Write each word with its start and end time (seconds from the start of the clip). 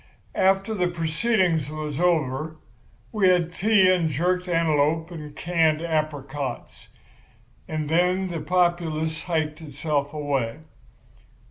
"After 0.33 0.73
the 0.73 0.87
proceedings 0.87 1.69
was 1.69 1.99
over 1.99 2.57
we 3.11 3.27
had 3.29 3.53
tea 3.53 3.87
and 3.91 4.09
jerked 4.09 4.47
antelope 4.49 5.11
and 5.11 5.35
canned 5.35 5.79
apricots, 5.79 6.87
and 7.67 7.87
then 7.87 8.29
the 8.29 8.39
populace 8.41 9.21
hiked 9.25 9.61
itself 9.61 10.11
away. 10.11 10.57